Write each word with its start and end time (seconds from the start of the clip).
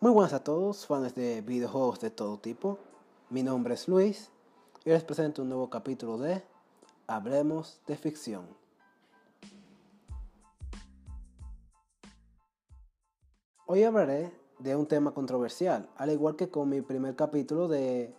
Muy 0.00 0.12
buenas 0.12 0.32
a 0.32 0.44
todos, 0.44 0.86
fans 0.86 1.12
de 1.16 1.40
videojuegos 1.40 1.98
de 1.98 2.10
todo 2.10 2.38
tipo. 2.38 2.78
Mi 3.30 3.42
nombre 3.42 3.74
es 3.74 3.88
Luis 3.88 4.30
y 4.84 4.90
les 4.90 5.02
presento 5.02 5.42
un 5.42 5.48
nuevo 5.48 5.68
capítulo 5.70 6.18
de 6.18 6.40
Hablemos 7.08 7.80
de 7.84 7.96
ficción. 7.96 8.46
Hoy 13.66 13.82
hablaré 13.82 14.32
de 14.60 14.76
un 14.76 14.86
tema 14.86 15.10
controversial, 15.10 15.88
al 15.96 16.12
igual 16.12 16.36
que 16.36 16.48
con 16.48 16.68
mi 16.68 16.80
primer 16.80 17.16
capítulo 17.16 17.66
de, 17.66 18.14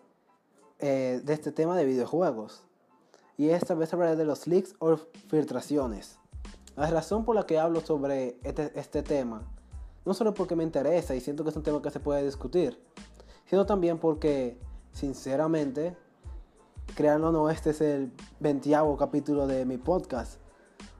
eh, 0.80 1.22
de 1.24 1.34
este 1.34 1.54
tema 1.54 1.78
de 1.78 1.86
videojuegos. 1.86 2.62
Y 3.38 3.52
esta 3.52 3.74
vez 3.74 3.94
hablaré 3.94 4.18
de 4.18 4.26
los 4.26 4.48
leaks 4.48 4.76
o 4.80 4.98
filtraciones. 5.30 6.20
La 6.76 6.92
razón 6.92 7.24
por 7.24 7.36
la 7.36 7.46
que 7.46 7.58
hablo 7.58 7.80
sobre 7.80 8.38
este, 8.44 8.78
este 8.78 9.02
tema, 9.02 9.44
no 10.06 10.14
solo 10.14 10.34
porque 10.34 10.56
me 10.56 10.64
interesa 10.64 11.16
y 11.16 11.22
siento 11.22 11.44
que 11.44 11.50
es 11.50 11.56
un 11.56 11.64
tema 11.64 11.82
que 11.82 11.92
se 11.92 12.00
puede 12.00 12.24
discutir, 12.24 12.80
sino 13.46 13.66
también 13.66 13.98
porque, 13.98 14.60
sinceramente, 14.92 15.96
créanlo 16.96 17.30
o 17.30 17.32
no, 17.32 17.50
este 17.50 17.72
es 17.72 17.82
el 17.82 18.12
20 18.40 18.72
capítulo 18.98 19.48
de 19.48 19.66
mi 19.66 19.78
podcast. 19.78 20.40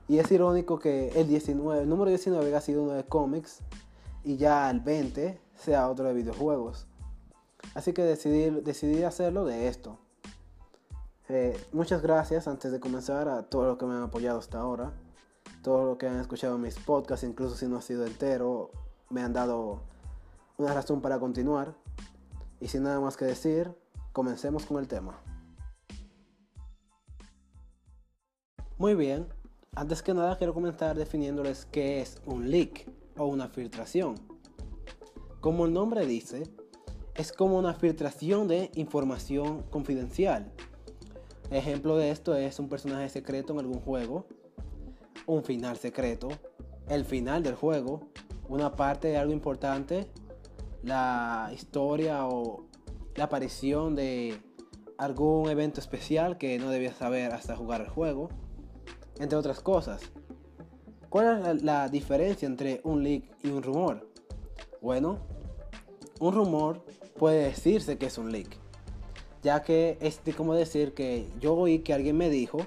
Y 0.08 0.18
es 0.18 0.30
irónico 0.32 0.78
que 0.78 1.08
el, 1.10 1.28
19, 1.28 1.82
el 1.82 1.88
número 1.88 2.10
19 2.10 2.44
haya 2.46 2.60
sido 2.60 2.82
uno 2.82 2.92
de 2.92 3.04
cómics 3.04 3.60
y 4.24 4.36
ya 4.36 4.68
el 4.70 4.80
20 4.80 5.40
sea 5.54 5.88
otro 5.88 6.06
de 6.06 6.14
videojuegos. 6.14 6.86
Así 7.74 7.92
que 7.92 8.02
decidí, 8.02 8.50
decidí 8.60 9.04
hacerlo 9.04 9.44
de 9.44 9.68
esto. 9.68 9.98
Eh, 11.28 11.56
muchas 11.72 12.02
gracias 12.02 12.48
antes 12.48 12.72
de 12.72 12.80
comenzar 12.80 13.28
a 13.28 13.44
todos 13.44 13.66
los 13.66 13.78
que 13.78 13.86
me 13.86 13.94
han 13.94 14.02
apoyado 14.02 14.40
hasta 14.40 14.58
ahora. 14.58 14.92
Todos 15.62 15.86
los 15.86 15.96
que 15.96 16.08
han 16.08 16.18
escuchado 16.18 16.58
mis 16.58 16.76
podcasts, 16.80 17.24
incluso 17.24 17.54
si 17.54 17.68
no 17.68 17.76
ha 17.76 17.82
sido 17.82 18.04
entero, 18.04 18.72
me 19.10 19.22
han 19.22 19.32
dado 19.32 19.82
una 20.56 20.72
razón 20.72 21.00
para 21.02 21.18
continuar. 21.18 21.74
Y 22.60 22.68
sin 22.68 22.84
nada 22.84 23.00
más 23.00 23.16
que 23.16 23.24
decir, 23.24 23.72
comencemos 24.12 24.66
con 24.66 24.78
el 24.78 24.88
tema. 24.88 25.20
Muy 28.78 28.94
bien, 28.94 29.26
antes 29.74 30.02
que 30.02 30.14
nada 30.14 30.38
quiero 30.38 30.54
comenzar 30.54 30.96
definiéndoles 30.96 31.66
qué 31.66 32.00
es 32.00 32.20
un 32.24 32.50
leak 32.50 32.90
o 33.18 33.26
una 33.26 33.48
filtración. 33.48 34.14
Como 35.40 35.66
el 35.66 35.72
nombre 35.72 36.06
dice, 36.06 36.44
es 37.14 37.32
como 37.32 37.58
una 37.58 37.74
filtración 37.74 38.48
de 38.48 38.70
información 38.74 39.62
confidencial. 39.64 40.52
Ejemplo 41.50 41.96
de 41.96 42.10
esto 42.10 42.34
es 42.34 42.58
un 42.58 42.68
personaje 42.68 43.08
secreto 43.08 43.52
en 43.52 43.58
algún 43.58 43.80
juego, 43.80 44.26
un 45.26 45.42
final 45.44 45.76
secreto, 45.76 46.28
el 46.88 47.04
final 47.04 47.42
del 47.42 47.54
juego, 47.54 48.08
una 48.50 48.74
parte 48.74 49.08
de 49.08 49.16
algo 49.16 49.32
importante, 49.32 50.08
la 50.82 51.50
historia 51.54 52.26
o 52.26 52.64
la 53.14 53.24
aparición 53.24 53.94
de 53.94 54.40
algún 54.98 55.48
evento 55.48 55.80
especial 55.80 56.36
que 56.36 56.58
no 56.58 56.70
debías 56.70 56.96
saber 56.96 57.32
hasta 57.32 57.56
jugar 57.56 57.80
el 57.80 57.88
juego, 57.88 58.28
entre 59.20 59.38
otras 59.38 59.60
cosas. 59.60 60.02
¿Cuál 61.08 61.46
es 61.46 61.62
la, 61.62 61.88
diferencia 61.88 62.46
entre 62.46 62.80
un 62.82 63.04
leak 63.04 63.24
y 63.44 63.48
un 63.48 63.62
rumor? 63.62 64.08
Bueno, 64.82 65.18
un 66.18 66.34
rumor 66.34 66.84
puede 67.16 67.44
decirse 67.44 67.98
que 67.98 68.06
es 68.06 68.18
un 68.18 68.32
leak, 68.32 68.58
ya 69.42 69.62
que 69.62 69.96
es 70.00 70.20
como 70.36 70.54
decir 70.54 70.92
que 70.92 71.28
yo 71.38 71.54
oí 71.54 71.80
que 71.80 71.94
alguien 71.94 72.16
me 72.16 72.30
dijo 72.30 72.58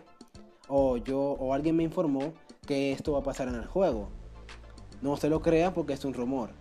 o 0.70 0.96
yo 0.98 1.20
o 1.20 1.54
alguien 1.54 1.76
me 1.76 1.84
informó 1.84 2.34
que 2.66 2.94
esto 2.94 3.12
va 3.12 3.20
a 3.20 3.24
pasar 3.24 3.50
en 3.50 3.56
el 3.56 3.66
juego. 3.66 4.23
No 5.04 5.18
se 5.18 5.30
lo 5.30 5.42
crean 5.42 5.74
porque 5.74 5.92
es 5.92 6.06
un 6.06 6.14
rumor. 6.14 6.52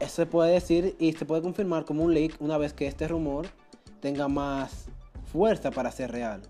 Eso 0.00 0.16
se 0.16 0.26
puede 0.26 0.54
decir 0.54 0.96
y 0.98 1.12
se 1.12 1.26
puede 1.26 1.42
confirmar 1.42 1.84
como 1.84 2.04
un 2.04 2.14
leak 2.14 2.40
una 2.40 2.56
vez 2.56 2.72
que 2.72 2.86
este 2.86 3.06
rumor 3.06 3.46
tenga 4.00 4.28
más 4.28 4.86
fuerza 5.30 5.70
para 5.70 5.92
ser 5.92 6.10
real. 6.10 6.40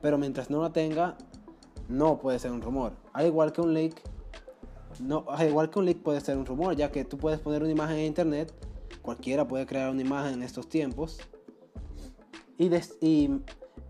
Pero 0.00 0.18
mientras 0.18 0.50
no 0.50 0.60
la 0.60 0.72
tenga, 0.72 1.16
no 1.88 2.18
puede 2.18 2.40
ser 2.40 2.50
un 2.50 2.62
rumor. 2.62 2.94
Al 3.12 3.26
igual 3.26 3.52
que 3.52 3.60
un 3.60 3.74
leak, 3.74 4.02
no, 4.98 5.24
al 5.28 5.48
igual 5.48 5.70
que 5.70 5.78
un 5.78 5.84
leak 5.84 5.98
puede 5.98 6.20
ser 6.20 6.36
un 6.36 6.46
rumor, 6.46 6.74
ya 6.74 6.90
que 6.90 7.04
tú 7.04 7.16
puedes 7.16 7.38
poner 7.38 7.62
una 7.62 7.70
imagen 7.70 7.98
en 7.98 8.06
internet, 8.06 8.52
cualquiera 9.02 9.46
puede 9.46 9.66
crear 9.66 9.88
una 9.88 10.02
imagen 10.02 10.34
en 10.34 10.42
estos 10.42 10.68
tiempos. 10.68 11.20
Y, 12.58 12.70
y 13.00 13.30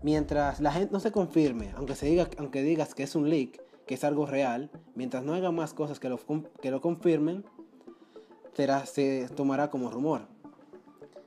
mientras 0.03 0.61
la 0.61 0.71
gente 0.71 0.93
no 0.93 0.99
se 0.99 1.11
confirme, 1.11 1.71
aunque, 1.75 1.95
se 1.95 2.05
diga, 2.05 2.29
aunque 2.37 2.61
digas 2.61 2.93
que 2.93 3.01
es 3.01 3.15
un 3.15 3.31
leak, 3.31 3.62
que 3.85 3.95
es 3.95 4.03
algo 4.03 4.25
real, 4.25 4.71
mientras 4.95 5.23
no 5.23 5.33
haya 5.33 5.51
más 5.51 5.73
cosas 5.73 5.99
que 5.99 6.09
lo, 6.09 6.19
que 6.61 6.71
lo 6.71 6.81
confirmen, 6.81 7.43
será, 8.53 8.85
se 8.85 9.27
tomará 9.35 9.69
como 9.69 9.89
rumor. 9.89 10.21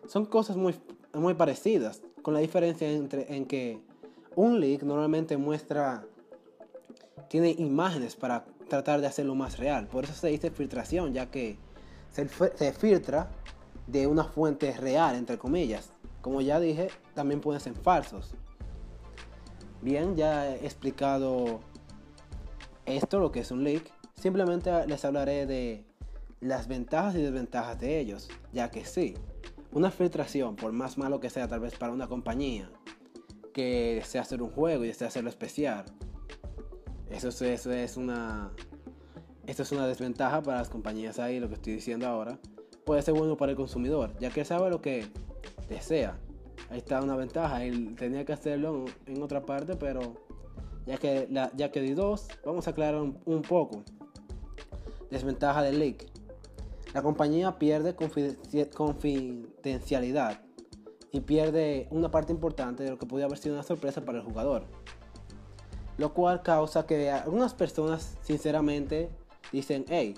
Son 0.06 0.24
cosas 0.24 0.56
muy, 0.56 0.74
muy 1.12 1.34
parecidas, 1.34 2.02
con 2.22 2.34
la 2.34 2.40
diferencia 2.40 2.90
entre, 2.90 3.34
en 3.36 3.46
que 3.46 3.80
un 4.34 4.60
leak 4.60 4.82
normalmente 4.82 5.36
muestra 5.36 6.04
tiene 7.28 7.50
imágenes 7.58 8.16
para 8.16 8.44
tratar 8.68 9.00
de 9.00 9.06
hacerlo 9.06 9.34
más 9.34 9.58
real. 9.58 9.86
Por 9.88 10.04
eso 10.04 10.12
se 10.12 10.28
dice 10.28 10.50
filtración, 10.50 11.12
ya 11.12 11.30
que 11.30 11.58
se, 12.10 12.72
filtra 12.72 13.30
de 13.86 14.06
una 14.06 14.24
fuente 14.24 14.72
real, 14.76 15.16
entre 15.16 15.38
comillas. 15.38 15.90
Como 16.20 16.40
ya 16.40 16.58
dije, 16.58 16.88
también 17.14 17.40
pueden 17.40 17.60
ser 17.60 17.74
falsos. 17.74 18.34
Bien, 19.82 20.16
ya 20.16 20.48
he 20.48 20.64
explicado 20.64 21.60
esto, 22.86 23.20
lo 23.20 23.30
que 23.30 23.40
es 23.40 23.50
un 23.50 23.64
leak. 23.64 23.92
Simplemente 24.14 24.70
les 24.86 25.04
hablaré 25.04 25.46
de 25.46 25.84
las 26.40 26.68
ventajas 26.68 27.14
y 27.14 27.22
desventajas 27.22 27.78
de 27.80 28.00
ellos, 28.00 28.28
ya 28.52 28.70
que 28.70 28.84
sí, 28.84 29.14
una 29.72 29.90
filtración, 29.90 30.56
por 30.56 30.72
más 30.72 30.96
malo 30.96 31.20
que 31.20 31.30
sea 31.30 31.48
tal 31.48 31.60
vez 31.60 31.76
para 31.76 31.92
una 31.92 32.08
compañía, 32.08 32.70
que 33.52 33.96
desea 33.96 34.22
hacer 34.22 34.42
un 34.42 34.50
juego 34.50 34.84
y 34.84 34.88
desea 34.88 35.08
hacerlo 35.08 35.30
especial, 35.30 35.84
eso, 37.10 37.28
eso 37.28 37.72
es 37.72 37.96
una 37.96 38.52
esto 39.46 39.62
es 39.62 39.70
una 39.70 39.86
desventaja 39.86 40.42
para 40.42 40.58
las 40.58 40.68
compañías 40.68 41.20
ahí, 41.20 41.38
lo 41.38 41.48
que 41.48 41.54
estoy 41.54 41.74
diciendo 41.74 42.08
ahora. 42.08 42.38
Puede 42.84 43.02
ser 43.02 43.14
bueno 43.14 43.36
para 43.36 43.52
el 43.52 43.56
consumidor, 43.56 44.12
ya 44.18 44.30
que 44.30 44.44
sabe 44.44 44.70
lo 44.70 44.80
que 44.80 45.06
desea. 45.68 46.18
Ahí 46.68 46.78
está 46.78 47.00
una 47.00 47.14
ventaja. 47.14 47.64
Él 47.64 47.94
tenía 47.96 48.24
que 48.24 48.32
hacerlo 48.32 48.86
en 49.06 49.22
otra 49.22 49.42
parte, 49.42 49.76
pero 49.76 50.25
ya 50.86 50.96
que, 50.98 51.28
la, 51.30 51.50
ya 51.56 51.70
que 51.70 51.80
di 51.80 51.94
dos, 51.94 52.28
vamos 52.44 52.66
a 52.66 52.70
aclarar 52.70 53.02
un, 53.02 53.42
poco. 53.42 53.82
Desventaja 55.10 55.62
del 55.62 55.78
leak. 55.78 56.06
La 56.94 57.02
compañía 57.02 57.58
pierde 57.58 57.94
confidencialidad 58.74 60.40
y 61.12 61.20
pierde 61.20 61.88
una 61.90 62.10
parte 62.10 62.32
importante 62.32 62.84
de 62.84 62.90
lo 62.90 62.98
que 62.98 63.06
podría 63.06 63.26
haber 63.26 63.38
sido 63.38 63.54
una 63.54 63.62
sorpresa 63.62 64.00
para 64.02 64.18
el 64.18 64.24
jugador 64.24 64.64
lo 65.98 66.12
cual 66.12 66.42
causa 66.42 66.86
que 66.86 67.10
algunas 67.10 67.54
personas 67.54 68.16
sinceramente 68.22 69.10
dicen, 69.52 69.84
hey, 69.88 70.14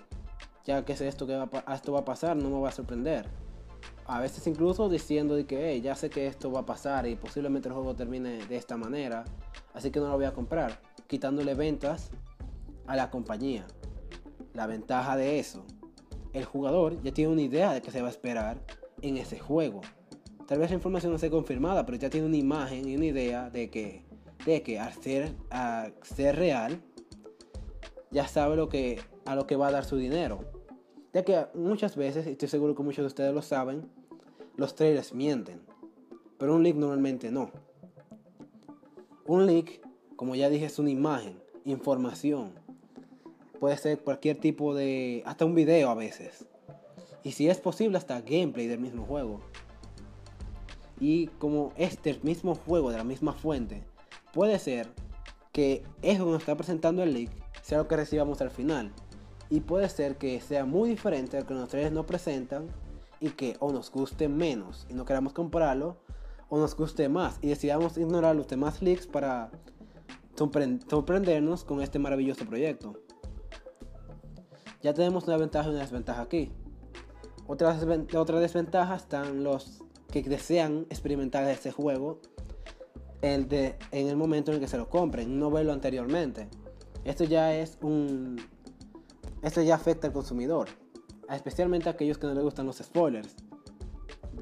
ya 0.65 0.85
que 0.85 0.97
sé 0.97 1.09
esto 1.09 1.27
que 1.27 1.37
va 1.37 1.49
esto 1.75 1.93
va 1.93 2.01
a 2.01 2.05
pasar, 2.05 2.37
no 2.37 2.51
me 2.51 2.61
va 2.61 2.69
a 2.69 2.73
sorprender. 2.73 3.27
A 4.07 4.21
veces 4.21 4.47
incluso 4.47 4.89
diciendo 4.89 5.35
de 5.37 5.47
que, 5.47 5.71
hey, 5.71 5.81
ya 5.81 5.95
sé 5.95 6.11
que 6.11 6.27
esto 6.27 6.51
va 6.51 6.61
a 6.61 6.67
pasar 6.67 7.07
y 7.07 7.15
posiblemente 7.15 7.69
el 7.69 7.75
juego 7.75 7.95
termine 7.95 8.47
de 8.47 8.57
esta 8.57 8.77
manera, 8.77 9.25
así 9.79 9.91
que 9.91 10.01
no 10.01 10.09
lo 10.09 10.17
voy 10.17 10.27
a 10.27 10.33
comprar, 10.35 10.81
quitándole 11.07 11.55
ventas 11.55 12.11
a 12.87 12.97
la 12.97 13.11
compañía. 13.11 13.67
La 14.55 14.67
ventaja 14.67 15.17
de 15.17 15.39
eso, 15.39 15.65
el 16.33 16.45
jugador 16.45 17.01
ya 17.03 17.13
tiene 17.13 17.33
una 17.33 17.43
idea 17.43 17.73
de 17.73 17.81
qué 17.81 17.91
se 17.91 18.03
va 18.03 18.09
a 18.09 18.11
esperar 18.11 18.61
en 19.03 19.17
ese 19.17 19.39
juego. 19.39 19.81
Tal 20.47 20.59
vez 20.59 20.71
la 20.71 20.77
información 20.77 21.13
no 21.13 21.19
sea 21.19 21.31
confirmada, 21.31 21.87
pero 21.87 21.97
ya 21.97 22.11
tiene 22.11 22.27
una 22.27 22.37
imagen 22.37 22.89
y 22.89 22.97
una 22.97 23.07
idea 23.07 23.51
de 23.51 23.71
que 23.71 24.09
de 24.45 24.63
que 24.63 24.79
al 24.79 24.93
ser, 24.95 25.35
ser 26.03 26.37
real, 26.37 26.81
ya 28.11 28.27
sabe 28.27 28.57
lo 28.57 28.69
que, 28.69 29.01
a 29.27 29.35
lo 29.35 29.47
que 29.47 29.57
va 29.57 29.69
a 29.69 29.73
dar 29.73 29.85
su 29.85 29.97
dinero. 29.97 30.41
Ya 31.13 31.23
que 31.25 31.47
muchas 31.55 31.97
veces, 31.97 32.27
y 32.27 32.31
estoy 32.31 32.49
seguro 32.49 32.75
que 32.75 32.83
muchos 32.83 33.03
de 33.03 33.09
ustedes 33.09 33.35
lo 33.35 33.43
saben, 33.43 33.91
los 34.57 34.75
trailers 34.75 35.13
mienten. 35.13 35.61
Pero 36.39 36.55
un 36.55 36.63
leak 36.63 36.77
normalmente 36.77 37.31
no. 37.31 37.51
Un 39.29 39.47
leak, 39.47 39.83
como 40.17 40.35
ya 40.35 40.49
dije, 40.49 40.65
es 40.65 40.79
una 40.79 40.89
imagen, 40.89 41.39
información. 41.67 42.53
Puede 43.61 43.77
ser 43.77 43.99
cualquier 43.99 44.41
tipo 44.41 44.75
de... 44.75 45.23
hasta 45.27 45.45
un 45.45 45.55
video 45.55 45.91
a 45.91 45.95
veces. 45.95 46.47
Y 47.23 47.33
si 47.33 47.47
es 47.47 47.59
posible, 47.59 47.99
hasta 47.99 48.23
gameplay 48.23 48.67
del 48.69 48.81
mismo 48.81 49.05
juego. 49.05 49.41
Y 50.99 51.27
como 51.39 51.75
este 51.77 52.19
mismo 52.23 52.55
juego 52.55 52.91
de 52.91 52.97
la 52.97 53.05
misma 53.05 53.35
fuente 53.35 53.85
Puede 54.33 54.59
ser 54.59 54.89
que 55.53 55.83
eso 56.01 56.25
que 56.25 56.31
nos 56.31 56.41
está 56.41 56.57
presentando 56.57 57.03
el 57.03 57.13
leak 57.13 57.31
sea 57.63 57.79
lo 57.79 57.87
que 57.87 57.97
recibamos 57.97 58.41
al 58.41 58.51
final. 58.51 58.93
Y 59.51 59.61
puede 59.61 59.91
ser 59.91 60.17
que 60.17 60.41
sea 60.41 60.65
muy 60.65 60.89
diferente 60.89 61.37
al 61.37 61.45
que 61.45 61.53
los 61.53 61.69
trailers 61.69 61.93
nos 61.93 62.07
presentan 62.07 62.67
y 63.21 63.31
que 63.31 63.57
o 63.61 63.73
nos 63.73 63.91
guste 63.91 64.29
menos 64.29 64.87
y 64.89 64.95
no 64.95 65.05
queramos 65.05 65.35
comprarlo 65.35 65.99
o 66.49 66.59
nos 66.59 66.77
guste 66.77 67.09
más 67.09 67.39
y 67.43 67.49
decidamos 67.49 67.97
ignorar 67.99 68.37
los 68.37 68.49
demás 68.49 68.83
leaks 68.83 69.07
para 69.07 69.51
sorprendernos 70.37 71.65
con 71.65 71.83
este 71.83 71.99
maravilloso 71.99 72.45
proyecto. 72.47 72.95
Ya 74.83 74.95
tenemos 74.95 75.25
una 75.25 75.37
ventaja 75.37 75.69
y 75.69 75.73
una 75.73 75.81
desventaja 75.81 76.23
aquí. 76.23 76.53
Otra, 77.47 77.77
otra 78.17 78.41
desventaja 78.41 78.95
están 78.95 79.43
los 79.43 79.83
que 80.13 80.23
desean 80.23 80.87
experimentar 80.91 81.49
este 81.49 81.73
juego 81.73 82.21
el 83.23 83.49
de, 83.49 83.77
en 83.91 84.09
el 84.09 84.17
momento 84.17 84.51
en 84.51 84.57
el 84.57 84.61
que 84.61 84.69
se 84.69 84.79
lo 84.79 84.89
compren, 84.89 85.39
no 85.39 85.51
verlo 85.51 85.73
anteriormente. 85.73 86.49
Esto 87.05 87.25
ya 87.25 87.55
es 87.55 87.79
un. 87.83 88.41
Esto 89.43 89.63
ya 89.63 89.75
afecta 89.75 90.07
al 90.07 90.13
consumidor, 90.13 90.69
especialmente 91.31 91.89
a 91.89 91.93
aquellos 91.93 92.19
que 92.19 92.27
no 92.27 92.35
les 92.35 92.45
gustan 92.45 92.67
los 92.67 92.79
spoilers. 92.79 93.35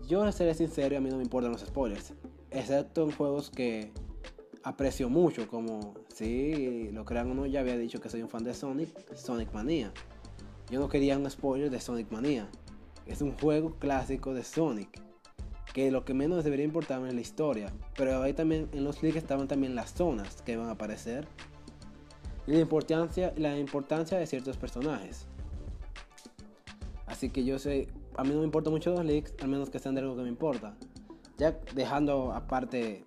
Yo 0.06 0.30
seré 0.30 0.54
sincero 0.54 0.96
a 0.96 1.00
mí 1.00 1.10
no 1.10 1.16
me 1.16 1.24
importan 1.24 1.50
los 1.50 1.62
spoilers, 1.62 2.14
excepto 2.50 3.02
en 3.02 3.10
juegos 3.10 3.50
que 3.50 3.90
aprecio 4.62 5.08
mucho, 5.08 5.48
como 5.48 5.94
si 6.14 6.90
lo 6.92 7.04
crean 7.04 7.32
o 7.32 7.34
no, 7.34 7.46
ya 7.46 7.60
había 7.60 7.76
dicho 7.76 8.00
que 8.00 8.08
soy 8.08 8.22
un 8.22 8.28
fan 8.28 8.44
de 8.44 8.54
Sonic, 8.54 9.14
Sonic 9.16 9.52
Mania. 9.52 9.92
Yo 10.70 10.78
no 10.78 10.88
quería 10.88 11.18
un 11.18 11.28
spoiler 11.30 11.70
de 11.70 11.80
Sonic 11.80 12.10
Mania. 12.10 12.48
Es 13.06 13.20
un 13.20 13.36
juego 13.38 13.76
clásico 13.78 14.34
de 14.34 14.42
Sonic. 14.42 15.00
Que 15.72 15.90
lo 15.90 16.04
que 16.04 16.14
menos 16.14 16.42
debería 16.42 16.64
importarme 16.64 17.08
es 17.08 17.14
la 17.14 17.20
historia. 17.20 17.72
Pero 17.96 18.22
ahí 18.22 18.32
también 18.32 18.68
en 18.72 18.82
los 18.82 19.02
leaks 19.02 19.18
estaban 19.18 19.46
también 19.46 19.74
las 19.74 19.92
zonas 19.92 20.42
que 20.42 20.56
van 20.56 20.68
a 20.68 20.72
aparecer. 20.72 21.28
Y 22.46 22.52
la 22.52 22.60
importancia, 22.60 23.32
la 23.36 23.58
importancia 23.58 24.18
de 24.18 24.26
ciertos 24.26 24.56
personajes. 24.56 25.26
Así 27.06 27.30
que 27.30 27.44
yo 27.44 27.58
sé, 27.58 27.88
a 28.16 28.24
mí 28.24 28.30
no 28.30 28.38
me 28.38 28.44
importan 28.44 28.72
mucho 28.72 28.90
los 28.90 29.04
leaks, 29.04 29.34
al 29.42 29.48
menos 29.48 29.70
que 29.70 29.78
sean 29.78 29.94
de 29.94 30.00
algo 30.00 30.16
que 30.16 30.22
me 30.22 30.28
importa. 30.28 30.76
Ya 31.38 31.58
dejando 31.74 32.32
aparte 32.32 33.04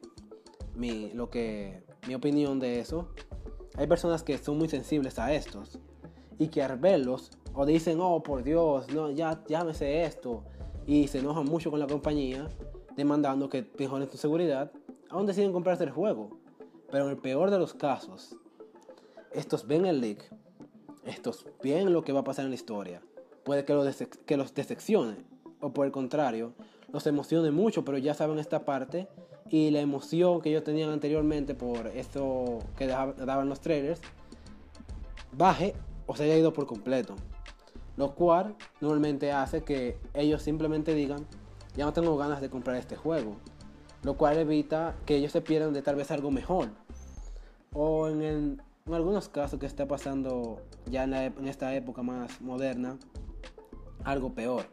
mi, 0.76 1.12
lo 1.12 1.30
que, 1.30 1.84
mi 2.08 2.16
opinión 2.16 2.60
de 2.60 2.80
eso, 2.80 3.10
hay 3.76 3.88
personas 3.88 4.24
que 4.24 4.38
son 4.38 4.58
muy 4.58 4.70
sensibles 4.70 5.18
a 5.20 5.34
estos 5.34 5.80
y 6.38 6.50
que 6.50 6.62
al 6.62 6.78
verlos 6.78 7.32
o 7.54 7.66
dicen, 7.66 8.00
oh 8.02 8.22
por 8.22 8.44
Dios, 8.44 8.92
no, 8.94 9.10
ya, 9.10 9.44
llámese 9.48 10.04
esto, 10.04 10.44
y 10.86 11.08
se 11.08 11.20
enojan 11.20 11.46
mucho 11.46 11.70
con 11.70 11.80
la 11.80 11.88
compañía, 11.88 12.50
demandando 12.96 13.50
que 13.50 13.70
mejoren 13.78 14.10
su 14.10 14.18
seguridad, 14.18 14.72
aún 15.10 15.26
deciden 15.26 15.54
comprarse 15.54 15.84
el 15.84 15.92
juego. 15.92 16.40
Pero 16.92 17.06
en 17.06 17.12
el 17.12 17.18
peor 17.18 17.52
de 17.52 17.60
los 17.60 17.74
casos, 17.74 18.36
estos 19.32 19.68
ven 19.68 19.86
el 19.86 20.02
leak, 20.02 20.34
estos 21.06 21.46
ven 21.62 21.94
lo 21.94 22.04
que 22.04 22.12
va 22.12 22.22
a 22.22 22.24
pasar 22.24 22.46
en 22.46 22.52
la 22.52 22.56
historia, 22.56 23.02
puede 23.50 23.66
que, 23.66 24.08
que 24.28 24.38
los 24.38 24.54
decepcione, 24.54 25.16
o 25.60 25.72
por 25.72 25.88
el 25.88 25.92
contrario, 25.92 26.54
los 26.94 27.08
emocione 27.08 27.50
mucho, 27.50 27.84
pero 27.84 27.98
ya 27.98 28.14
saben 28.14 28.38
esta 28.38 28.64
parte 28.64 29.08
y 29.50 29.72
la 29.72 29.80
emoción 29.80 30.40
que 30.40 30.50
ellos 30.50 30.64
tenían 30.64 30.92
anteriormente 30.92 31.56
por 31.56 31.88
esto 31.88 32.60
que 32.78 32.86
daban 32.86 33.50
los 33.50 33.60
trailers 33.60 34.02
baje 35.36 35.74
o 36.06 36.16
se 36.16 36.26
haya 36.26 36.38
ido 36.38 36.54
por 36.54 36.68
completo. 36.68 37.16
Lo 37.98 38.14
cual 38.14 38.56
normalmente 38.82 39.32
hace 39.32 39.64
que 39.64 39.98
ellos 40.14 40.44
simplemente 40.44 40.94
digan, 40.94 41.26
ya 41.76 41.86
no 41.86 41.94
tengo 41.94 42.16
ganas 42.18 42.42
de 42.42 42.52
comprar 42.52 42.76
este 42.76 42.98
juego. 42.98 43.36
Lo 44.04 44.16
cual 44.16 44.38
evita 44.38 44.96
que 45.08 45.16
ellos 45.16 45.32
se 45.32 45.42
pierdan 45.42 45.74
de 45.74 45.82
tal 45.82 45.96
vez 45.96 46.12
algo 46.12 46.30
mejor. 46.30 46.70
O 47.74 48.10
en, 48.10 48.22
en 48.22 48.94
algunos 48.94 49.28
casos 49.28 49.60
que 49.60 49.66
está 49.66 49.88
pasando 49.88 50.62
ya 50.86 51.06
en, 51.06 51.16
en 51.16 51.48
esta 51.48 51.74
época 51.74 52.04
más 52.04 52.42
moderna, 52.42 53.00
algo 54.04 54.34
peor. 54.34 54.66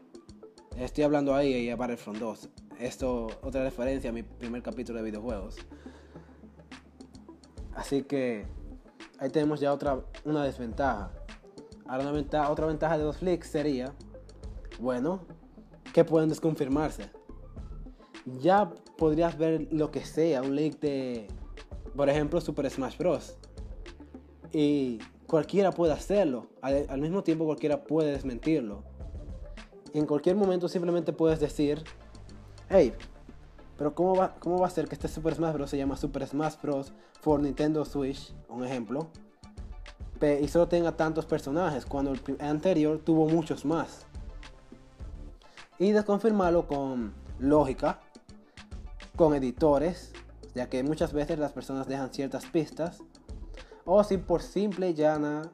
Estoy 0.77 1.03
hablando 1.03 1.33
ahí 1.33 1.65
de 1.65 1.75
Battlefront 1.75 2.19
2. 2.19 2.49
Esto, 2.79 3.27
otra 3.41 3.63
referencia 3.63 4.09
a 4.09 4.13
mi 4.13 4.23
primer 4.23 4.61
capítulo 4.61 4.99
de 4.99 5.05
videojuegos. 5.05 5.55
Así 7.73 8.03
que 8.03 8.45
ahí 9.19 9.29
tenemos 9.29 9.59
ya 9.59 9.73
otra, 9.73 10.03
una 10.25 10.43
desventaja. 10.43 11.11
Ahora 11.87 12.11
una 12.11 12.49
otra 12.49 12.65
ventaja 12.65 12.97
de 12.97 13.03
los 13.05 13.21
leaks 13.21 13.47
sería, 13.47 13.93
bueno, 14.79 15.21
que 15.93 16.03
pueden 16.03 16.29
desconfirmarse. 16.29 17.09
Ya 18.41 18.69
podrías 18.97 19.37
ver 19.37 19.67
lo 19.71 19.89
que 19.89 20.03
sea, 20.03 20.41
un 20.41 20.55
leak 20.55 20.79
de, 20.79 21.27
por 21.95 22.09
ejemplo, 22.09 22.41
Super 22.41 22.69
Smash 22.69 22.97
Bros. 22.97 23.37
Y 24.51 24.99
cualquiera 25.27 25.71
puede 25.71 25.93
hacerlo. 25.93 26.47
Al, 26.61 26.99
mismo 26.99 27.23
tiempo 27.23 27.45
cualquiera 27.45 27.83
puede 27.83 28.11
desmentirlo. 28.11 28.83
En 29.97 30.05
cualquier 30.05 30.35
momento 30.35 30.67
simplemente 30.67 31.13
puedes 31.13 31.39
decir, 31.39 31.83
hey, 32.69 32.93
pero 33.77 33.93
¿cómo 33.93 34.15
va, 34.15 34.35
¿cómo 34.39 34.59
va 34.59 34.67
a 34.67 34.69
ser 34.69 34.87
que 34.87 34.95
este 34.95 35.07
Super 35.07 35.35
Smash 35.35 35.53
Bros. 35.53 35.69
se 35.69 35.77
llama 35.77 35.95
Super 35.95 36.27
Smash 36.27 36.55
Bros. 36.61 36.93
for 37.21 37.39
Nintendo 37.39 37.85
Switch? 37.85 38.33
Un 38.49 38.65
ejemplo 38.65 39.09
y 40.41 40.47
solo 40.47 40.67
tenga 40.67 40.91
tantos 40.93 41.25
personajes, 41.25 41.85
cuando 41.85 42.11
el 42.11 42.21
anterior 42.39 42.99
tuvo 42.99 43.27
muchos 43.27 43.65
más. 43.65 44.05
Y 45.77 45.91
desconfirmarlo 45.91 46.67
con 46.67 47.13
lógica, 47.39 47.99
con 49.15 49.35
editores, 49.35 50.13
ya 50.55 50.69
que 50.69 50.81
muchas 50.83 51.13
veces 51.13 51.37
las 51.37 51.51
personas 51.51 51.87
dejan 51.87 52.11
ciertas 52.11 52.45
pistas, 52.45 52.99
o 53.85 54.03
si 54.03 54.17
por 54.17 54.41
simple 54.41 54.93
llana, 54.95 55.51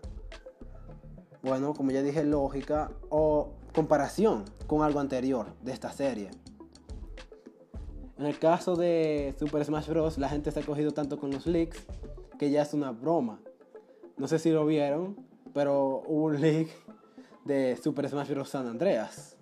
bueno, 1.42 1.74
como 1.74 1.92
ya 1.92 2.02
dije, 2.02 2.24
lógica 2.24 2.90
o 3.10 3.43
comparación 3.74 4.46
con 4.68 4.84
algo 4.84 5.00
anterior 5.00 5.48
de 5.62 5.72
esta 5.72 5.92
serie. 5.92 6.30
En 8.18 8.26
el 8.26 8.38
caso 8.38 8.76
de 8.76 9.34
Super 9.40 9.66
Smash 9.66 9.90
Bros., 9.90 10.18
la 10.18 10.30
gente 10.30 10.52
se 10.52 10.60
ha 10.60 10.64
cogido 10.64 10.92
tanto 10.92 11.20
con 11.20 11.32
los 11.32 11.48
leaks 11.48 11.86
que 12.38 12.52
ya 12.52 12.62
es 12.62 12.74
una 12.74 12.92
broma. 12.92 13.40
No 14.18 14.28
sé 14.28 14.38
si 14.38 14.52
lo 14.52 14.66
vieron, 14.66 15.16
pero 15.54 16.04
hubo 16.08 16.26
un 16.26 16.40
leak 16.40 16.70
de 17.46 17.76
Super 17.82 18.08
Smash 18.08 18.30
Bros. 18.30 18.50
San 18.50 18.68
Andreas. 18.68 19.36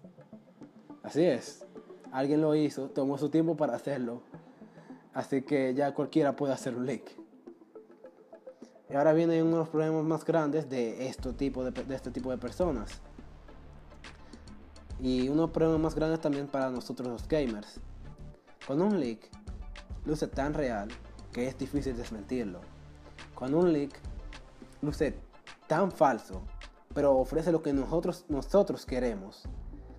Así 1.04 1.24
es. 1.24 1.66
Alguien 2.12 2.42
lo 2.42 2.56
hizo, 2.56 2.90
tomó 2.90 3.18
su 3.18 3.30
tiempo 3.30 3.58
para 3.58 3.76
hacerlo. 3.76 4.22
Así 5.14 5.42
que 5.42 5.74
ya 5.74 5.94
cualquiera 5.94 6.36
puede 6.36 6.54
hacer 6.54 6.76
un 6.76 6.86
leak. 6.86 7.04
Y 8.90 8.96
ahora 8.96 9.14
vienen 9.14 9.46
unos 9.46 9.70
problemas 9.70 10.04
más 10.04 10.26
grandes 10.26 10.70
de, 10.70 11.14
tipo 11.38 11.64
de 11.64 11.96
este 11.96 12.12
tipo 12.12 12.32
de 12.32 12.38
personas. 12.38 13.02
Y 15.02 15.30
unos 15.30 15.50
problemas 15.50 15.82
más 15.82 15.96
grandes 15.96 16.22
también 16.22 16.48
para 16.48 16.70
nosotros 16.70 17.08
los 17.08 17.28
gamers. 17.28 17.80
Con 18.68 18.82
un 18.82 19.00
leak 19.00 19.30
luce 20.06 20.28
tan 20.28 20.54
real 20.54 20.90
que 21.34 21.48
es 21.48 21.58
difícil 21.58 21.98
desmentirlo. 21.98 22.62
Con 23.34 23.56
un 23.56 23.74
leak 23.74 23.92
luce 24.82 25.16
tan 25.68 25.92
falso, 25.92 26.42
pero 26.94 27.18
ofrece 27.18 27.52
lo 27.52 27.62
que 27.62 27.74
nosotros, 27.74 28.26
nosotros 28.30 28.86
queremos, 28.86 29.44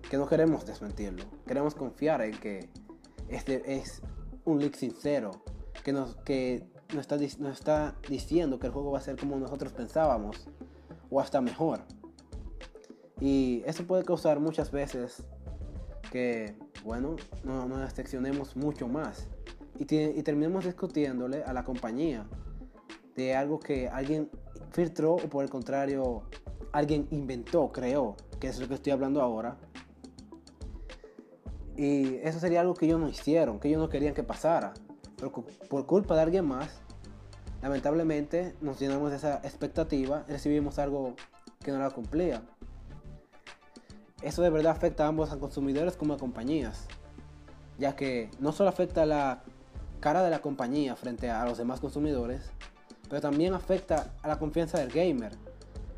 que 0.09 0.17
no 0.17 0.27
queremos 0.27 0.65
desmentirlo. 0.65 1.25
Queremos 1.45 1.75
confiar 1.75 2.21
en 2.21 2.37
que 2.39 2.69
este 3.27 3.75
es 3.75 4.01
un 4.45 4.59
leak 4.59 4.75
sincero, 4.75 5.31
que 5.83 5.91
nos, 5.91 6.15
que 6.17 6.65
nos, 6.93 7.01
está, 7.01 7.17
nos 7.39 7.59
está 7.59 7.95
diciendo 8.07 8.59
que 8.59 8.67
el 8.67 8.73
juego 8.73 8.91
va 8.91 8.99
a 8.99 9.01
ser 9.01 9.17
como 9.17 9.35
nosotros 9.37 9.73
pensábamos, 9.73 10.47
o 11.09 11.19
hasta 11.19 11.41
mejor. 11.41 11.81
Y 13.19 13.63
eso 13.65 13.85
puede 13.85 14.03
causar 14.03 14.39
muchas 14.39 14.71
veces 14.71 15.23
que, 16.11 16.55
bueno, 16.83 17.15
no, 17.43 17.67
nos 17.67 17.81
decepcionemos 17.81 18.55
mucho 18.55 18.87
más. 18.87 19.27
Y, 19.79 19.83
y 19.83 20.23
terminemos 20.23 20.65
discutiéndole 20.65 21.43
a 21.43 21.53
la 21.53 21.63
compañía 21.63 22.25
de 23.15 23.35
algo 23.35 23.59
que 23.59 23.87
alguien 23.89 24.29
filtró 24.71 25.13
o 25.13 25.29
por 25.29 25.43
el 25.43 25.49
contrario 25.49 26.23
alguien 26.73 27.07
inventó, 27.11 27.71
creó, 27.71 28.17
que 28.39 28.47
es 28.47 28.59
lo 28.59 28.67
que 28.67 28.73
estoy 28.73 28.91
hablando 28.91 29.21
ahora. 29.21 29.55
Y 31.77 32.15
eso 32.17 32.39
sería 32.39 32.61
algo 32.61 32.73
que 32.73 32.85
ellos 32.85 32.99
no 32.99 33.07
hicieron, 33.07 33.59
que 33.59 33.69
ellos 33.69 33.79
no 33.79 33.89
querían 33.89 34.13
que 34.13 34.23
pasara. 34.23 34.73
Pero 35.15 35.31
por 35.31 35.85
culpa 35.85 36.15
de 36.15 36.21
alguien 36.21 36.45
más, 36.45 36.81
lamentablemente 37.61 38.55
nos 38.61 38.79
llenamos 38.79 39.11
de 39.11 39.17
esa 39.17 39.37
expectativa 39.37 40.25
y 40.27 40.31
recibimos 40.31 40.79
algo 40.79 41.15
que 41.63 41.71
no 41.71 41.79
la 41.79 41.91
cumplía. 41.91 42.43
Eso 44.23 44.41
de 44.41 44.49
verdad 44.49 44.71
afecta 44.71 45.05
a 45.05 45.09
ambos, 45.09 45.31
a 45.31 45.37
consumidores 45.37 45.97
como 45.97 46.13
a 46.13 46.17
compañías. 46.17 46.87
Ya 47.77 47.95
que 47.95 48.31
no 48.39 48.51
solo 48.51 48.69
afecta 48.69 49.05
la 49.05 49.43
cara 49.99 50.23
de 50.23 50.29
la 50.29 50.39
compañía 50.39 50.95
frente 50.95 51.29
a 51.29 51.45
los 51.45 51.57
demás 51.57 51.79
consumidores, 51.79 52.41
pero 53.09 53.21
también 53.21 53.53
afecta 53.53 54.13
a 54.21 54.27
la 54.27 54.39
confianza 54.39 54.79
del 54.79 54.89
gamer, 54.89 55.33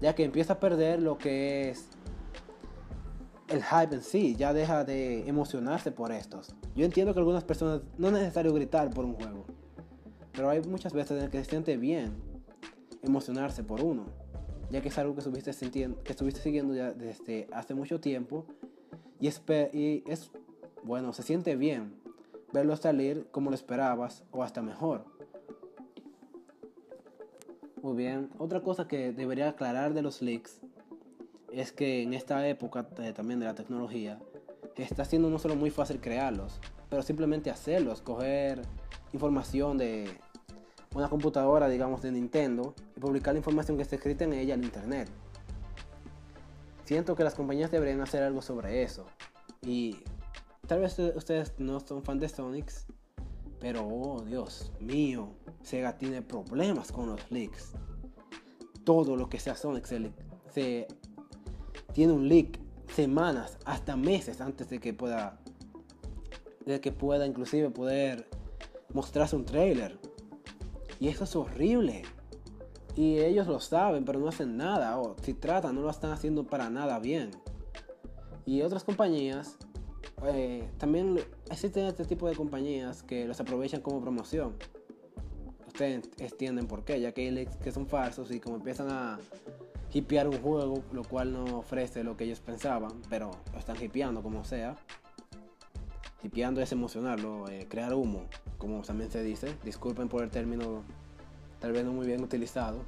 ya 0.02 0.16
que 0.16 0.24
empieza 0.24 0.54
a 0.54 0.60
perder 0.60 1.02
lo 1.02 1.18
que 1.18 1.70
es 1.70 1.88
el 3.48 3.64
hype 3.64 3.96
en 3.96 4.02
sí, 4.02 4.36
ya 4.36 4.54
deja 4.54 4.84
de 4.84 5.28
emocionarse 5.28 5.92
por 5.92 6.12
estos. 6.12 6.56
Yo 6.76 6.86
entiendo 6.86 7.14
que 7.14 7.20
algunas 7.20 7.44
personas 7.44 7.82
no 7.98 8.08
es 8.08 8.14
necesario 8.14 8.54
gritar 8.54 8.90
por 8.90 9.06
un 9.06 9.14
juego, 9.14 9.46
pero 10.34 10.50
hay 10.50 10.62
muchas 10.62 10.94
veces 10.94 11.24
en 11.24 11.30
que 11.30 11.44
se 11.44 11.50
siente 11.50 11.78
bien 11.78 12.16
emocionarse 13.02 13.64
por 13.64 13.82
uno, 13.82 14.06
ya 14.76 14.82
que 14.82 14.90
es 14.90 14.98
algo 14.98 15.14
que 15.14 15.22
estuviste, 15.22 15.54
sintiendo, 15.54 16.04
que 16.04 16.12
estuviste 16.12 16.42
siguiendo 16.42 16.76
ya 16.76 16.92
desde 16.92 17.48
hace 17.54 17.74
mucho 17.74 18.02
tiempo 18.02 18.46
y 19.22 19.28
es, 19.28 20.32
bueno, 20.84 21.14
se 21.14 21.24
siente 21.24 21.56
bien 21.56 21.96
verlo 22.52 22.76
salir 22.76 23.26
como 23.32 23.52
lo 23.52 23.56
esperabas 23.56 24.26
o 24.32 24.44
hasta 24.44 24.62
mejor. 24.62 25.06
Muy 27.82 27.96
bien, 27.96 28.30
otra 28.38 28.60
cosa 28.60 28.86
que 28.86 29.14
debería 29.14 29.48
aclarar 29.48 29.94
de 29.94 30.02
los 30.02 30.22
leaks 30.22 30.60
es 31.54 31.72
que 31.72 32.02
en 32.02 32.14
esta 32.14 32.46
época 32.46 32.90
eh, 32.98 33.14
también 33.14 33.40
de 33.40 33.46
la 33.46 33.56
tecnología 33.56 34.20
está 34.76 35.06
siendo 35.06 35.30
no 35.30 35.40
solo 35.40 35.56
muy 35.56 35.70
fácil 35.70 36.02
crearlos, 36.02 36.60
pero 36.90 37.02
simplemente 37.02 37.50
hacerlos, 37.50 38.02
coger 38.02 38.62
información 39.14 39.78
de 39.78 40.10
una 40.96 41.10
computadora, 41.10 41.68
digamos, 41.68 42.02
de 42.02 42.12
Nintendo 42.12 42.74
y 42.96 43.00
publicar 43.02 43.34
la 43.34 43.40
información 43.40 43.76
que 43.76 43.84
está 43.84 43.98
escrita 43.98 44.24
en 44.24 44.34
ella 44.34 44.54
en 44.54 44.64
internet. 44.64 45.10
Siento 46.86 47.16
que 47.16 47.24
las 47.24 47.36
compañías 47.36 47.70
deberían 47.70 48.00
hacer 48.02 48.24
algo 48.24 48.42
sobre 48.42 48.82
eso. 48.82 49.06
Y 49.62 49.98
tal 50.68 50.80
vez 50.80 50.98
ustedes 50.98 51.54
no 51.58 51.82
son 51.82 52.02
fan 52.02 52.20
de 52.20 52.30
Sonics, 52.30 52.86
pero 53.60 53.86
oh 53.86 54.22
Dios 54.22 54.72
mío, 54.80 55.34
Sega 55.64 55.98
tiene 55.98 56.22
problemas 56.22 56.94
con 56.94 57.08
los 57.08 57.30
leaks. 57.30 57.74
Todo 58.86 59.18
lo 59.18 59.28
que 59.28 59.40
sea 59.40 59.56
Sonic 59.56 59.86
se, 60.52 60.88
tiene 61.92 62.14
un 62.14 62.30
leak 62.30 62.58
semanas, 62.94 63.58
hasta 63.66 63.98
meses 63.98 64.40
antes 64.40 64.70
de 64.70 64.80
que 64.80 64.94
pueda 64.94 65.42
de 66.66 66.80
que 66.80 66.92
pueda 66.92 67.28
inclusive 67.28 67.70
poder 67.70 68.28
mostrarse 68.94 69.36
un 69.36 69.46
trailer. 69.46 70.00
Y 71.00 71.08
eso 71.08 71.24
es 71.24 71.36
horrible. 71.36 72.04
Y 72.96 73.20
ellos 73.20 73.48
lo 73.48 73.60
saben, 73.60 74.06
pero 74.06 74.20
no 74.20 74.30
hacen 74.30 74.58
nada. 74.58 75.00
O 75.00 75.16
si 75.22 75.34
tratan, 75.34 75.76
no 75.76 75.82
lo 75.82 75.90
están 75.90 76.12
haciendo 76.12 76.46
para 76.46 76.70
nada 76.70 77.00
bien. 77.00 77.32
Y 78.46 78.62
otras 78.62 78.84
compañías, 78.84 79.58
eh, 80.24 80.70
también 80.78 81.20
existen 81.50 81.86
este 81.86 82.06
tipo 82.06 82.28
de 82.28 82.36
compañías 82.36 83.04
que 83.04 83.26
los 83.26 83.40
aprovechan 83.40 83.82
como 83.82 84.02
promoción. 84.02 84.56
Ustedes 85.68 86.10
entienden 86.20 86.68
por 86.68 86.86
qué, 86.86 87.02
ya 87.02 87.12
que 87.12 87.50
que 87.62 87.72
son 87.72 87.88
falsos 87.88 88.32
y 88.32 88.40
como 88.40 88.56
empiezan 88.56 88.90
a 88.90 89.20
hipear 89.94 90.28
un 90.28 90.42
juego, 90.42 90.84
lo 90.92 91.04
cual 91.04 91.34
no 91.34 91.60
ofrece 91.60 92.04
lo 92.04 92.18
que 92.18 92.26
ellos 92.26 92.40
pensaban, 92.40 93.02
pero 93.10 93.32
lo 93.54 93.60
están 93.60 93.82
hipeando 93.82 94.22
como 94.22 94.44
sea. 94.44 94.76
Hipeando 96.24 96.62
es 96.62 96.72
emocionarlo, 96.72 97.48
eh, 97.50 97.68
crear 97.70 97.94
humo, 97.94 98.24
como 98.66 98.82
también 98.82 99.12
se 99.12 99.24
dice. 99.24 99.56
Disculpen 99.64 100.08
por 100.08 100.24
el 100.24 100.30
término 100.30 100.84
tal 101.60 101.72
vez 101.72 101.86
no 101.86 101.94
muy 101.94 102.08
bien 102.08 102.24
utilizado. 102.24 102.84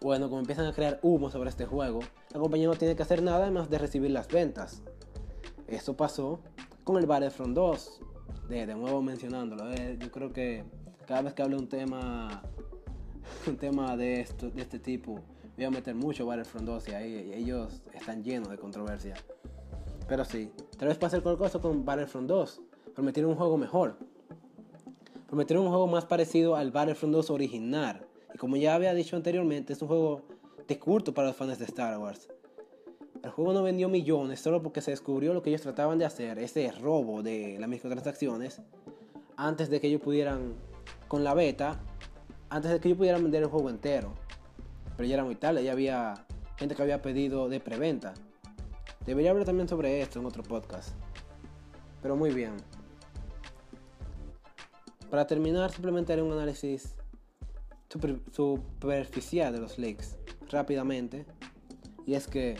Bueno, 0.00 0.28
como 0.28 0.40
empiezan 0.40 0.66
a 0.66 0.72
crear 0.72 0.98
humo 1.02 1.30
sobre 1.30 1.50
este 1.50 1.64
juego, 1.64 2.00
la 2.32 2.40
compañía 2.40 2.66
no 2.66 2.74
tiene 2.74 2.94
que 2.94 3.02
hacer 3.02 3.22
nada 3.22 3.50
más 3.50 3.70
de 3.70 3.78
recibir 3.78 4.10
las 4.10 4.28
ventas. 4.28 4.82
Esto 5.66 5.96
pasó 5.96 6.40
con 6.84 6.98
el 6.98 7.06
Battlefront 7.06 7.54
2. 7.54 8.00
De, 8.48 8.66
de 8.66 8.74
nuevo 8.74 9.00
mencionándolo. 9.00 9.72
Eh, 9.72 9.96
yo 9.98 10.10
creo 10.10 10.32
que 10.32 10.64
cada 11.06 11.22
vez 11.22 11.32
que 11.32 11.42
hable 11.42 11.56
un 11.56 11.68
tema 11.68 12.42
un 13.46 13.56
tema 13.56 13.96
de, 13.96 14.20
esto, 14.20 14.50
de 14.50 14.62
este 14.62 14.78
tipo, 14.78 15.20
voy 15.56 15.64
a 15.64 15.70
meter 15.70 15.94
mucho 15.94 16.26
Battlefront 16.26 16.66
2 16.66 16.88
y 16.88 16.92
ahí 16.92 17.32
ellos 17.34 17.82
están 17.92 18.22
llenos 18.22 18.48
de 18.50 18.58
controversia. 18.58 19.14
Pero 20.08 20.24
sí, 20.24 20.50
tal 20.78 20.88
vez 20.88 20.98
pase 20.98 21.16
el 21.16 21.22
cosa 21.22 21.58
con 21.58 21.84
Battlefront 21.84 22.28
2. 22.28 22.60
Prometieron 22.94 23.32
un 23.32 23.36
juego 23.36 23.56
mejor. 23.56 23.96
Prometieron 25.34 25.64
un 25.64 25.70
juego 25.70 25.88
más 25.88 26.04
parecido 26.04 26.54
al 26.54 26.70
Battlefront 26.70 27.12
2 27.12 27.30
original. 27.30 28.06
Y 28.32 28.38
como 28.38 28.54
ya 28.54 28.76
había 28.76 28.94
dicho 28.94 29.16
anteriormente, 29.16 29.72
es 29.72 29.82
un 29.82 29.88
juego 29.88 30.22
de 30.68 30.78
culto 30.78 31.12
para 31.12 31.26
los 31.26 31.36
fans 31.36 31.58
de 31.58 31.64
Star 31.64 31.98
Wars. 31.98 32.28
El 33.20 33.30
juego 33.30 33.52
no 33.52 33.64
vendió 33.64 33.88
millones 33.88 34.38
solo 34.38 34.62
porque 34.62 34.80
se 34.80 34.92
descubrió 34.92 35.34
lo 35.34 35.42
que 35.42 35.50
ellos 35.50 35.62
trataban 35.62 35.98
de 35.98 36.04
hacer, 36.04 36.38
ese 36.38 36.70
robo 36.70 37.24
de 37.24 37.56
las 37.58 37.68
microtransacciones, 37.68 38.62
antes 39.36 39.70
de 39.70 39.80
que 39.80 39.88
ellos 39.88 40.02
pudieran, 40.02 40.54
con 41.08 41.24
la 41.24 41.34
beta, 41.34 41.80
antes 42.48 42.70
de 42.70 42.78
que 42.78 42.86
ellos 42.86 42.98
pudieran 42.98 43.20
vender 43.24 43.42
el 43.42 43.48
juego 43.48 43.70
entero. 43.70 44.12
Pero 44.96 45.08
ya 45.08 45.14
era 45.14 45.24
muy 45.24 45.34
tarde, 45.34 45.64
ya 45.64 45.72
había 45.72 46.26
gente 46.58 46.76
que 46.76 46.82
había 46.82 47.02
pedido 47.02 47.48
de 47.48 47.58
preventa. 47.58 48.14
Debería 49.04 49.32
hablar 49.32 49.46
también 49.46 49.68
sobre 49.68 50.00
esto 50.00 50.20
en 50.20 50.26
otro 50.26 50.44
podcast. 50.44 50.90
Pero 52.02 52.14
muy 52.14 52.32
bien. 52.32 52.52
Para 55.14 55.28
terminar, 55.28 55.70
simplemente 55.70 56.12
haré 56.12 56.22
un 56.22 56.32
análisis 56.32 56.96
superficial 58.32 59.52
de 59.52 59.60
los 59.60 59.78
leaks 59.78 60.16
rápidamente. 60.50 61.24
Y 62.04 62.14
es 62.14 62.26
que 62.26 62.56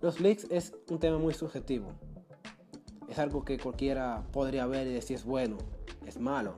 los 0.00 0.20
leaks 0.20 0.46
es 0.48 0.72
un 0.88 0.98
tema 0.98 1.18
muy 1.18 1.34
subjetivo. 1.34 1.92
Es 3.10 3.18
algo 3.18 3.44
que 3.44 3.58
cualquiera 3.58 4.24
podría 4.32 4.64
ver 4.64 4.86
y 4.86 4.94
decir 4.94 5.16
es 5.16 5.24
bueno, 5.26 5.58
es 6.06 6.18
malo. 6.18 6.54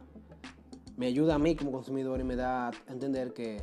Me 0.97 1.09
ayuda 1.09 1.35
a 1.35 1.39
mí 1.41 1.57
como 1.57 1.73
consumidor 1.73 2.21
y 2.21 2.23
me 2.23 2.37
da 2.37 2.69
a 2.69 2.73
entender 2.87 3.35
que 3.35 3.61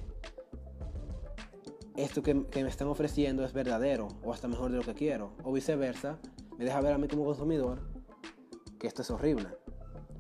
esto 1.96 2.22
que, 2.22 2.34
me 2.34 2.68
están 2.68 2.90
ofreciendo 2.90 3.46
es 3.46 3.54
verdadero 3.54 4.10
o 4.26 4.34
hasta 4.34 4.50
mejor 4.50 4.72
de 4.72 4.78
lo 4.80 4.84
que 4.84 4.94
quiero. 4.94 5.32
O 5.46 5.54
viceversa, 5.54 6.20
me 6.58 6.66
deja 6.66 6.82
ver 6.82 6.92
a 6.92 6.98
mí 6.98 7.08
como 7.08 7.24
consumidor 7.24 7.80
que 8.78 8.88
esto 8.88 9.04
es 9.04 9.10
horrible. 9.10 9.48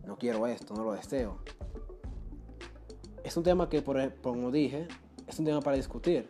No 0.06 0.18
quiero 0.18 0.48
esto, 0.48 0.74
no 0.74 0.84
lo 0.84 0.94
deseo. 0.94 1.38
Es 3.24 3.38
un 3.38 3.44
tema 3.44 3.70
que, 3.70 3.82
por, 3.82 4.14
como 4.22 4.52
dije, 4.52 4.88
es 5.28 5.38
un 5.40 5.46
tema 5.46 5.62
para 5.62 5.76
discutir. 5.76 6.30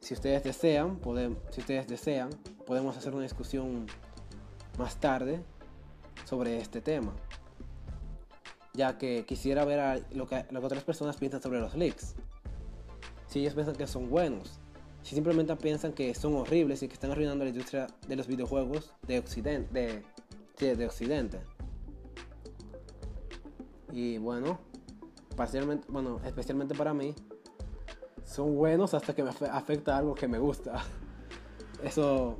Si 0.00 0.14
ustedes 0.14 0.44
desean, 0.44 0.96
podemos, 0.96 1.38
si 1.50 1.60
ustedes 1.60 1.88
desean, 1.88 2.30
podemos 2.66 2.96
hacer 2.96 3.14
una 3.14 3.22
discusión 3.22 3.86
más 4.78 4.96
tarde 4.96 5.42
sobre 6.24 6.58
este 6.58 6.80
tema. 6.80 7.12
Ya 8.74 8.98
que 8.98 9.24
quisiera 9.26 9.64
ver 9.64 10.04
lo, 10.12 10.26
que, 10.26 10.46
lo 10.50 10.60
que 10.60 10.66
otras 10.66 10.84
personas 10.84 11.16
piensan 11.16 11.42
sobre 11.42 11.60
los 11.60 11.74
leaks 11.74 12.14
si 13.32 13.40
ellos 13.40 13.54
piensan 13.54 13.74
que 13.74 13.86
son 13.86 14.10
buenos, 14.10 14.60
si 15.02 15.14
simplemente 15.14 15.56
piensan 15.56 15.94
que 15.94 16.14
son 16.14 16.34
horribles 16.34 16.82
y 16.82 16.88
que 16.88 16.92
están 16.92 17.12
arruinando 17.12 17.44
la 17.44 17.50
industria 17.50 17.86
de 18.06 18.14
los 18.14 18.26
videojuegos 18.26 18.92
de 19.06 19.20
Occidente. 19.20 20.04
De, 20.58 20.76
de 20.76 20.86
Occidente. 20.86 21.40
Y 23.92 24.18
bueno, 24.18 24.58
parcialmente, 25.36 25.86
bueno, 25.90 26.20
especialmente 26.24 26.74
para 26.74 26.94
mí, 26.94 27.14
son 28.24 28.56
buenos 28.56 28.94
hasta 28.94 29.14
que 29.14 29.22
me 29.22 29.30
afecta 29.30 29.96
algo 29.96 30.14
que 30.14 30.26
me 30.26 30.38
gusta. 30.38 30.82
Eso 31.84 32.38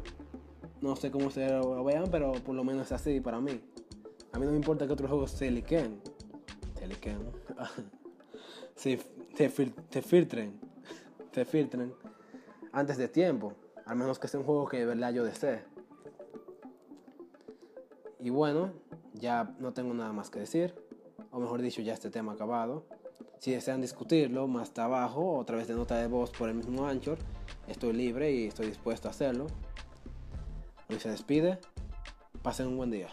no 0.80 0.96
sé 0.96 1.10
cómo 1.10 1.30
se 1.30 1.48
lo 1.48 1.84
vean, 1.84 2.06
pero 2.10 2.32
por 2.32 2.54
lo 2.54 2.64
menos 2.64 2.86
es 2.86 2.92
así 2.92 3.20
para 3.20 3.40
mí. 3.40 3.60
A 4.32 4.38
mí 4.38 4.46
no 4.46 4.52
me 4.52 4.56
importa 4.56 4.86
que 4.86 4.94
otros 4.94 5.10
juegos 5.10 5.30
se 5.30 5.50
liquen. 5.50 6.00
Se 6.78 6.86
liquen. 6.86 7.18
se, 8.74 8.98
se 9.34 9.48
filtren 10.02 10.58
te 11.32 11.44
filtren 11.44 11.94
antes 12.72 12.96
de 12.96 13.08
tiempo. 13.08 13.52
Al 13.84 13.96
menos 13.96 14.18
que 14.18 14.28
sea 14.28 14.40
un 14.40 14.46
juego 14.46 14.66
que 14.66 14.78
de 14.78 14.86
verdad 14.86 15.12
yo 15.12 15.24
desee. 15.24 15.64
Y 18.20 18.30
bueno, 18.30 18.72
ya 19.14 19.54
no 19.58 19.72
tengo 19.72 19.92
nada 19.92 20.12
más 20.12 20.30
que 20.30 20.40
decir. 20.40 20.81
O 21.32 21.40
mejor 21.40 21.62
dicho, 21.62 21.80
ya 21.80 21.94
este 21.94 22.10
tema 22.10 22.34
acabado. 22.34 22.84
Si 23.38 23.52
desean 23.52 23.80
discutirlo 23.80 24.46
más 24.46 24.78
abajo 24.78 25.22
o 25.22 25.40
a 25.40 25.46
través 25.46 25.66
de 25.66 25.74
nota 25.74 25.96
de 25.96 26.06
voz 26.06 26.30
por 26.30 26.50
el 26.50 26.54
mismo 26.54 26.86
Anchor, 26.86 27.18
estoy 27.66 27.94
libre 27.94 28.30
y 28.30 28.46
estoy 28.46 28.66
dispuesto 28.66 29.08
a 29.08 29.12
hacerlo. 29.12 29.46
Hoy 30.90 31.00
se 31.00 31.10
despide. 31.10 31.58
Pasen 32.42 32.68
un 32.68 32.76
buen 32.76 32.90
día. 32.90 33.08